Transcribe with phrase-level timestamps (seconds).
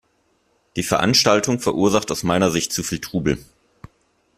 [0.77, 3.37] Die Veranstaltung verursacht aus meiner Sicht zu viel Trubel.